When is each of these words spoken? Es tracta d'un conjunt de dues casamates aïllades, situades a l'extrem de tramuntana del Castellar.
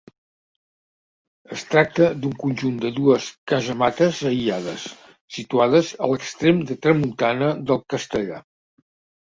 Es 1.55 1.65
tracta 1.73 2.07
d'un 2.23 2.33
conjunt 2.45 2.79
de 2.87 2.91
dues 2.95 3.27
casamates 3.53 4.23
aïllades, 4.31 4.89
situades 5.39 5.93
a 6.07 6.11
l'extrem 6.13 6.67
de 6.73 6.81
tramuntana 6.87 7.55
del 7.71 7.85
Castellar. 7.97 8.45